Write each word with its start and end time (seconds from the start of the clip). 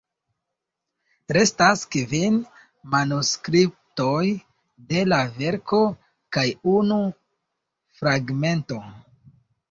Restas 1.35 1.81
kvin 1.95 2.37
manuskriptoj 2.93 4.23
de 4.93 5.03
la 5.11 5.19
verko, 5.41 5.81
kaj 6.37 6.45
unu 6.71 6.97
fragmento. 8.01 8.79